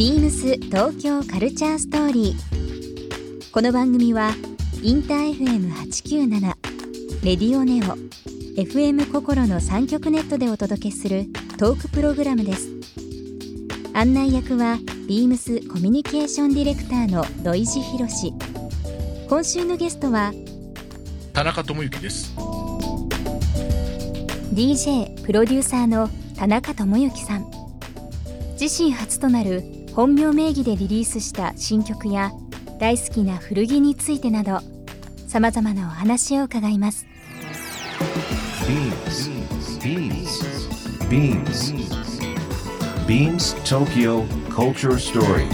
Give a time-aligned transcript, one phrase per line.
[0.00, 3.50] ビームス東京カルチャーストーリー。
[3.52, 4.30] この番組は
[4.82, 6.40] インター FM897
[7.22, 7.98] レディオネオ
[8.58, 11.26] FM 心の三極ネットでお届けする
[11.58, 12.70] トークプログラムです。
[13.92, 18.32] 案内役はビームスコミュニケーションディレクターの土井博志。
[19.28, 20.32] 今週のゲストは
[21.34, 22.34] 田中智之です
[24.54, 26.08] DJ プロデューサーの
[26.38, 27.50] 田中智之さん
[28.58, 32.32] 自身初となる本名名義でリリースした新曲や
[32.78, 34.60] 大好きな古着についてなど
[35.26, 37.06] さまざまなお話を伺います
[43.06, 45.48] BeamsBeamsBeamsTokyo Culture Story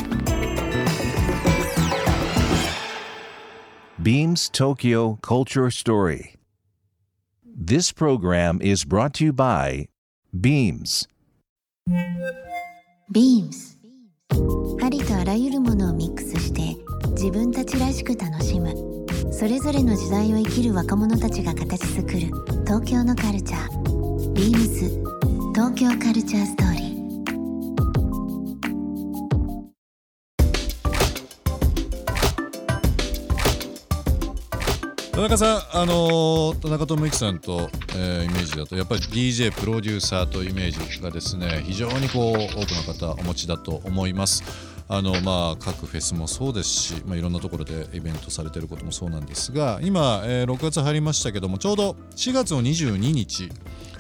[4.02, 6.34] Beams Tokyo Culture Story
[7.44, 9.88] This program is brought to you by
[10.38, 11.08] Beams
[13.10, 13.75] Beams
[14.86, 16.76] ありとあらゆるものをミックスして
[17.10, 18.72] 自分たちらしく楽しむ。
[19.32, 22.20] それぞれの時代を生きる若者たちが形作る。
[22.64, 24.32] 東京のカルチャー。
[24.34, 25.02] Beams
[25.54, 26.86] 東京カルチャーストーリー。
[35.10, 44.75] 田中さん、あのー田中智之さんと、えーイメージだとやっぱり DJ プロデューサーというイメージがですね非常にこう多くの方お持ちだと思います。
[44.88, 53.50] あのまあ、各フェスもそうですし、まあ、いろんなところでイベントされてることもそうなんですが今、えー6月入りましたけどもちょうど4月の22日、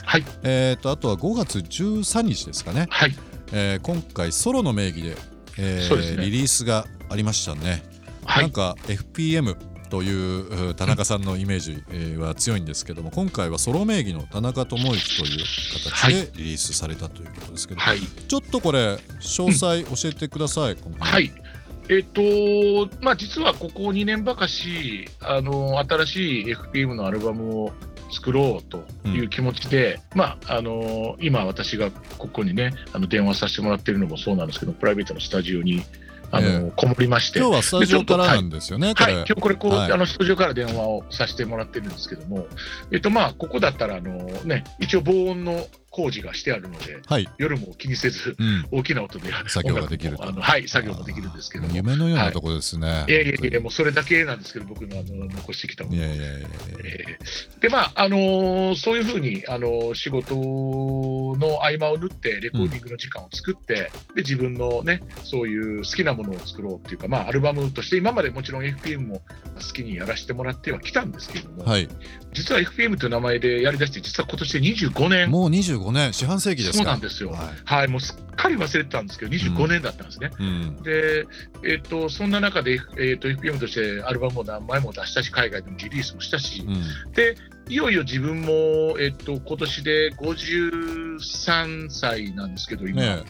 [0.04, 0.24] はい。
[0.44, 3.16] えー、とあとは5月13日ですかね、はい。
[3.52, 5.16] えー今回ソロの名義で,、
[5.58, 6.24] えーね。
[6.24, 7.82] リリースがありましたね。
[8.24, 8.44] はい。
[8.44, 9.56] なんか FPM
[9.88, 15.44] というう田中さんのイメージえーは強いんですけども今回はソロ名義の田中智之という
[15.84, 18.00] 形でリリースされたということですけど、はい。
[18.00, 21.32] ちょっとこれ詳細教えてください、このはい。
[21.88, 22.22] えっ、と
[23.00, 27.72] まあ実はここ2年ばかしあの新しい FPM のアルバムを
[28.10, 35.84] 作ろうという気持ちで、まああの今私がここにねあの電話させてもらってるのもそうなんですけどプライベートのスタジオに
[36.30, 37.38] あの、えこもりまして。
[37.38, 39.18] 今日はスタジオからなんですよね、こはい、れ。
[39.18, 39.92] 今日これこう、はい。
[39.92, 42.46] あのスタジオから電話をさせてもらってるんですけども、
[42.90, 44.12] えっとまあここだったらあの
[44.44, 45.66] ね一応防音の
[45.96, 53.06] 工事がしてあるのではい、夜も気にせずうん、大きな音で作業ができるはい作業もできるんですけど夢のようなところですね。
[53.08, 55.96] やいやいやもうそれだけなんですけど僕のあの残してきたもの。
[55.96, 56.48] いやいやいやいや
[56.84, 69.22] えーでまああのーそういうふうに、あのー仕事の合間を縫ってレコーディングの時間を作って、で自分のねそういう好きなものを作ろうっていうか、まあ、アルバムとして今までもちろん FPM も
[69.54, 71.88] 好きにやらせてもらってはきたんですけども、はい、
[72.32, 75.30] 実は FPM という名前でやりだして実は今年で25年。
[75.30, 76.78] もう25年、四半世紀ですか。
[76.78, 77.30] そうなんですよ。
[77.30, 80.30] はいはいもうすっかり忘れてたんですけど25年だったんですね。
[80.38, 81.26] うん、で、
[81.64, 87.36] えっとそんな中で、えっと FPM としてアルバムを何枚も出したし海外でもリリースもしたし、うん、で
[87.68, 93.22] いよいよ自分も、えっと今年で53歳なんですけど、今、ね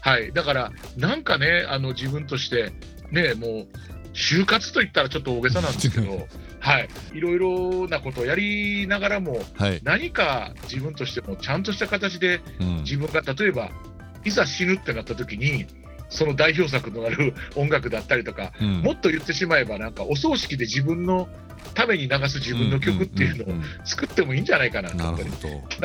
[0.00, 2.72] はい、だから、なんかね、あの自分として、
[3.10, 3.66] ね、もう、
[4.14, 6.28] 就活といったらちょっと大げさなんですけど、
[6.60, 13.70] はい、いろいろなことをやりながらも、はい、何か自分としてもちゃんとした形で、うん、自分が例えば、
[14.24, 15.66] いざ死ぬってなった時に、
[16.14, 18.82] その代表作となる音楽だったりとか、うん。
[18.82, 21.28] もっと言ってしまえば、なんかお葬式で自分の
[21.74, 24.96] ために流す自分の曲っていうのを作ってもいいんじゃないかなと。
[24.96, 25.16] なん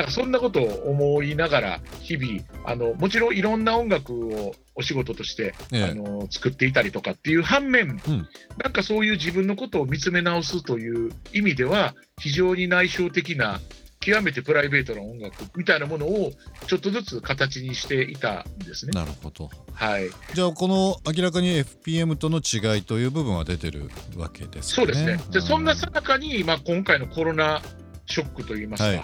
[0.05, 5.83] かそんなことを思いながら、日々あの、もちろんいろんな音楽をお仕事として、ええ。
[5.85, 8.27] あの作っていたりとかっていう反面、うん。
[8.63, 13.59] なんかそういう自分のことを見つめ直すという意味では、非常に内省的な、
[13.99, 16.31] 極めてプライベートな音楽みたいなものを
[16.67, 18.91] ちょっとずつ形にしていたんですね。
[18.93, 19.49] なるほど。
[19.73, 24.75] はい、じゃあこの明らかに FPM との違いという部分は出てるわけですね。
[24.75, 25.19] そうですね。
[25.31, 27.61] で、んそんなさなかに、まあ、今回のコロナ
[28.05, 29.03] ショックといいますか、はい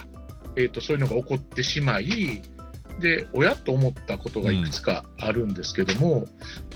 [0.56, 2.42] えー、とそういうのが起こってしまい、
[2.98, 6.26] で、親と思ったことがいくつかあるんですけども、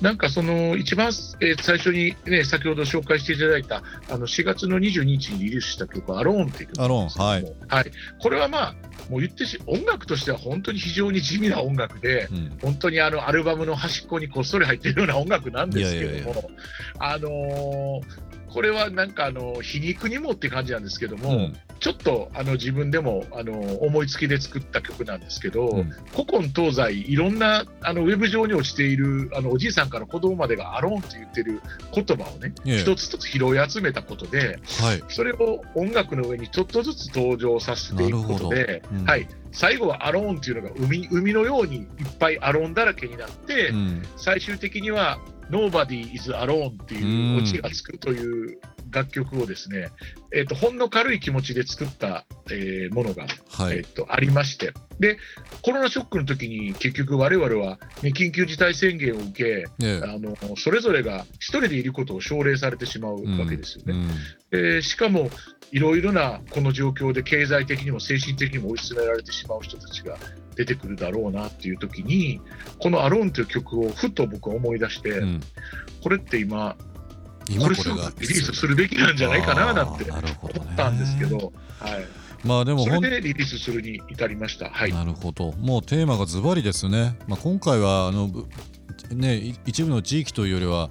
[0.01, 1.09] なんかその一番、
[1.41, 7.01] えー最初にね、先ほど紹介していただいた、あの4月の22日にリリースした曲、アローンっていう曲ですけどもアロ
[7.69, 7.93] はい。
[8.21, 8.75] これはまあ、
[9.09, 12.59] もう言ってし、音楽としては本当に非常に地味な音楽で、うん。
[12.63, 16.43] 本当にあのアルバムの端っこにこっそり入ってるような音楽なんですけども、いやいやいや。
[16.99, 21.57] あのーこれはなんかあの皮肉にもって感じなんですけども、うん。
[21.79, 25.91] ちょっとあの自分でもあの思いつきで作った曲なんですけど、うん。
[26.13, 31.61] 古今東西、いろんなあのウェブ上に落ちているあのおじいさんから子供までがアローンって言ってる
[31.95, 32.79] 言葉をね、ええ。
[32.79, 35.03] 一つ一つ拾い集めたことで、はい。
[35.09, 41.87] それを音楽の上にちょっとずつ登場させていくことでうん、はい、最後はアローンっていうのが海海のようにいっ
[42.19, 44.03] ぱいアローンだらけになって、うん。
[44.17, 45.19] 最終的には
[45.51, 48.61] Nobody is alone っていうオチがつくという
[48.91, 49.89] 楽曲をですね、
[50.33, 53.79] えっとほんの軽い気持ちで作った、えーものが、はい。
[53.79, 54.73] えっとありまして。
[54.99, 55.19] で
[55.63, 60.01] コロナショックの時に結局我々は、ね、緊急事態宣言を受けええ。
[60.05, 63.93] あのそれぞれが一人でいることを奨励されてしまうわけですよね。
[63.93, 64.09] うん
[64.53, 65.31] えーしかも
[65.73, 70.17] いろいろなこの状況で経済的にも精神的にも追い詰められてしまう人たちが
[70.57, 72.41] 出てくるだろうなっていう時に
[72.81, 75.41] この「アローンという曲をふと僕は思い出して、うん。
[76.03, 76.77] これって今
[77.51, 82.07] 今これがリリースするべきなんじゃないかななんて思ったんですけど、はい、
[82.45, 84.71] まあでもそれでリリースするに至りました。
[84.71, 84.93] はい。
[84.93, 85.53] なるほど。
[85.53, 88.47] もうテーマがズバリですね、まあ、今回はあのぶ
[89.11, 90.91] ねい一部の地域というよりは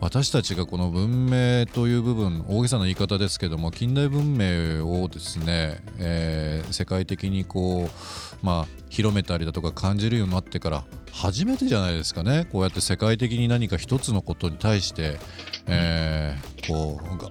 [0.00, 15.18] 私たちがこの文明という部分大げさな言い方ですけども近代文明をですね、えー世界的にこうまあ広めたりだとか感じるようになってから初めてじゃないですかねこうやって世界的に何か一つのことに対して、
[15.66, 17.30] えーこうが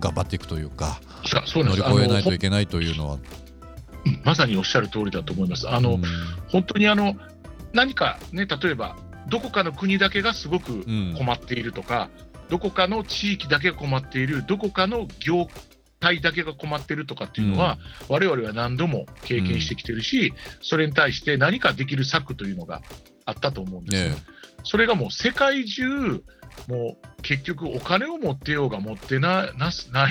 [0.00, 3.18] 頑張っていくというか乗り越えないといけないというのは。
[4.22, 5.68] まさにおっしゃる通りだと思います。
[5.68, 6.02] あの、うん
[6.48, 7.14] 本当にあの
[7.72, 8.96] 何かね例えば
[9.28, 11.14] どこかの国だけがすごくうん。
[11.16, 12.10] 困っているとか、
[12.48, 15.48] どこかの地域だけが困っているどこかの業
[16.00, 17.78] 態だけが困っているとかっていうのは、
[18.08, 22.82] 我々は何度も経験してきてるし、それに対して何かできる策というのが
[23.24, 24.10] あったと思うんですよ。
[24.10, 24.16] ね
[24.66, 26.22] それがもう世界中
[26.68, 30.06] もう結局お金を持ってようが持ってななすな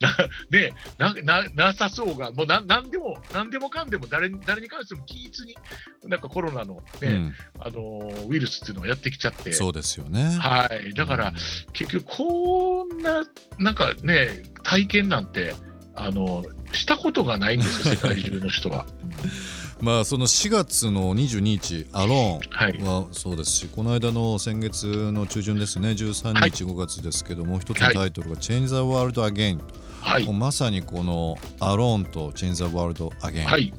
[0.00, 0.16] な,、
[0.50, 5.56] ね、なななさそうがもうななんでもなんでもかんでも誰に誰に関しても均一に
[6.04, 9.52] なんかコロナの、ねうんあのウイルスっていうのがやってきちゃって。
[9.52, 10.36] そうですよね。
[10.40, 11.32] はい、だから、
[11.72, 13.24] 結局こんな
[13.58, 15.54] なんかね体験なんて
[15.94, 18.86] あのしたことがないんですよ世界中の人は。
[19.82, 26.50] まあその4月の22日アロはいーンはそうですしこの間の先月の中旬ですね13はい。
[26.50, 29.60] 日5月ですけども一つのタイトルが「Change the World Again」
[30.00, 30.32] はい。
[30.32, 33.74] まさにこのアローンと Change the World Again、はい。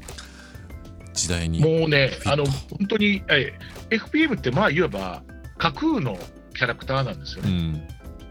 [1.14, 3.54] 時代にもうねあの本当に、え
[3.90, 5.24] FPM って、まあ、いわば
[5.58, 6.18] 架空の
[6.56, 7.50] キャラクターなんですよね。
[7.50, 7.82] うん。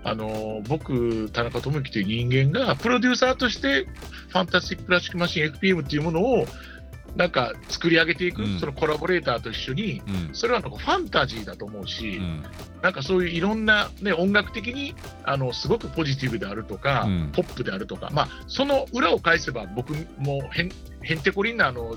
[0.04, 3.86] あの僕、田中智之という人間が、プロデューサーとして、
[4.30, 6.46] ファンタスティック・プラスチック・マシン FPM っていうものを、
[7.17, 8.59] なんか作り上げていく、うん。
[8.59, 10.35] そのコラボレーターと一緒に、うん。
[10.35, 12.43] それはなんかファンタジーだと思うし、うん。
[12.82, 14.94] なんかそういういろんな、ね、音楽的に
[15.25, 17.32] あのすごくポジティブであるとか、うん。
[17.32, 20.70] ポップであるとか、まあ、その裏を返せば、僕もへん
[21.05, 21.97] へんてこりんなあの青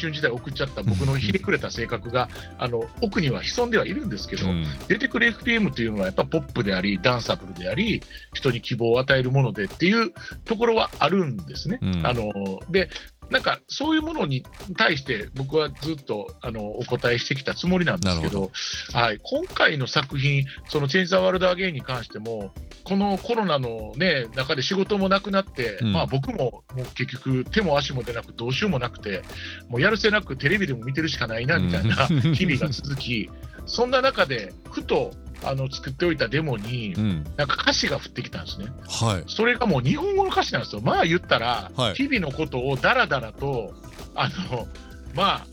[0.00, 2.28] 春時代を送っちゃった僕のひねくれた性格が
[2.58, 4.64] あの奥には潜んではいるんですけど、うん。
[4.88, 8.02] 出てくる FPM というのはやっぱポップであり、ダンサブルであり、
[8.32, 10.12] 人に希望を与えるものでっていう
[10.44, 11.78] ところはあるんですね。
[11.82, 12.06] うん。
[12.06, 12.32] あの
[12.70, 12.88] で
[13.30, 14.44] なんかそういうものに
[14.76, 18.50] 対して僕はずっとあのお答えしてきたつもりなんですけど、
[18.92, 22.52] はい、今回の作品、そのチェンジ・ザ・ワールド・アゲインに関しても、
[22.84, 25.92] このコロナの、ね、中で仕事もなくなって、うん。
[25.92, 29.22] まあ、僕ももう結局、手も足も出なく、どうしようもなくて、
[29.68, 32.34] もうやるせなくテレビでも見てるしかないなみたいなうん。
[32.34, 33.30] 日々が続き、
[33.66, 35.12] そんな中で、ふと
[35.48, 38.66] あの作っておいたデモにう、んなんか歌詞が降ってきたんですね。
[38.88, 40.82] はいそれがもう日本語の歌詞なんですよ。
[40.82, 43.72] まあ言ったら、はい日々のことをだらだらと、
[44.14, 44.66] あの、
[45.14, 45.46] まあ、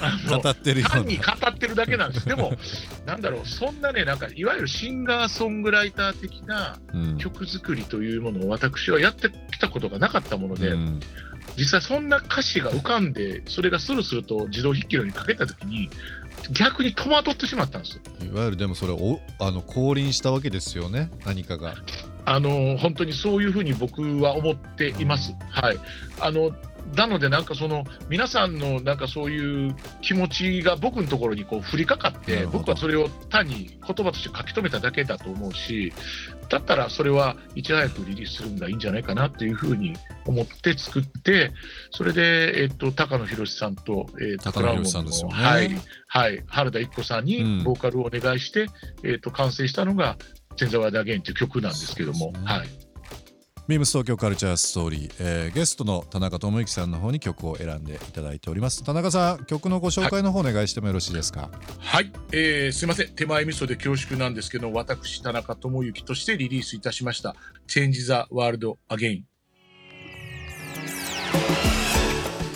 [0.00, 2.26] あの語ってる単に語なってるだけなんです。
[2.26, 2.52] でも、
[3.06, 11.00] なんだろう、そんなね、なんか、いわゆるシンガーソングライター的なうん曲作りというものを私はやってきたことがなかったもので、うん
[11.56, 15.88] 実際そんな歌詞が浮かんで、それがスルスルと自動筆記のようにかけたときに、
[16.50, 18.02] 逆に戸惑ってしまったんですよ。
[18.26, 21.74] いわゆるでもそれをあの降臨したわけですよね何かが。
[22.24, 25.34] あの本当にそういうふうに僕は思っています。
[25.50, 25.78] はい、
[26.20, 26.50] あの
[26.94, 35.92] なので、なんかその皆さんのなんかそういう気持ちが僕のところにこう降りかかって、僕はそれを単に言葉として書き留めただけだと思うし、
[36.48, 39.94] だったらそれはいち早くリリースするのがいいんじゃないかなっていうふうに
[40.26, 41.52] 思って作って、
[41.90, 45.34] それで、えっと、高野博さんと、えっと、高野博さんですよね。
[45.34, 45.70] はい
[46.08, 47.24] はい、原田一子さんうん。
[47.26, 48.68] にボーカルをお願いして、
[49.02, 50.16] えっと、完成したのが、
[50.56, 52.40] チェンザワーダーゲインという曲なんですけども、ね。
[52.44, 52.85] はい。
[53.68, 58.84] ビームス東京カルチャーストーリー、えーゲストの田中智之さんの方に曲を選んでいただいております。
[58.84, 61.50] 田中さん曲のご紹介の方お願いしてもよろしいですか？
[61.80, 63.08] はい、えーすいません。
[63.08, 67.34] 手前味噌で恐縮なんですけど私田中智之としてリリースいたしました
[67.66, 69.22] 「Change the World Again」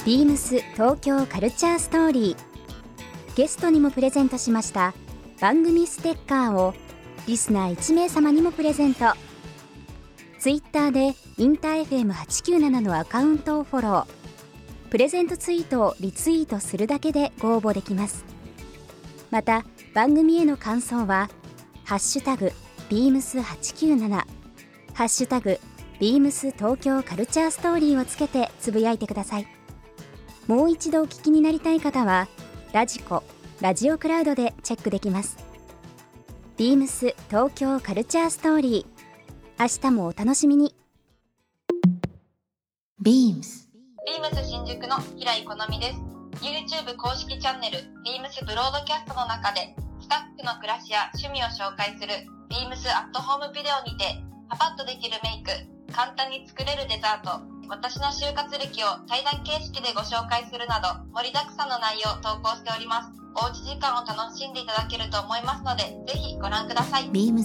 [0.06, 3.34] ビームス東京カルチャーストーリー。
[3.34, 4.94] ゲストにもプレゼントしました
[5.40, 6.72] 番組ステッカーを
[7.26, 9.06] リスナー1名様にもプレゼント
[10.40, 14.06] ツイッターでインター FM897 のアカウントをフォロー。
[14.88, 18.24] プレゼントツイートをリツイートするだけでご応募できます。
[19.30, 21.28] また番組への感想は
[21.84, 22.52] 「ハッシュタグ
[22.88, 24.08] ビームス897」
[24.94, 25.60] 「ハッシュタグ
[25.98, 29.46] ビームス東京カルチャーストーリー」をつけてつぶやいてください。
[30.46, 32.28] もう一度お聞きになりたい方は
[32.72, 33.24] ラジコ
[33.60, 35.36] ラジオクラウドでチェックできます。
[36.56, 38.99] ビームス東京カルチャーストーリー。
[39.60, 40.74] 明日もお楽しみに
[43.04, 43.44] beams ビーム
[44.32, 46.00] ス新宿の平井好みです。
[46.40, 55.52] YouTube 公式チャンネル、ビームスブロードキャストの中で、スタッフの暮らしや趣味を紹介する、ビームスアットホームビデオにて、パパッとできるメイク、
[55.92, 63.12] 簡単に作れるデザート、私の就活歴を対談形式でご紹介するなど、盛りだくさんの内容を投稿しております。
[63.36, 67.12] おうち時間を楽しんでいただけると思いますので、ぜひご覧ください。
[67.12, 67.44] beams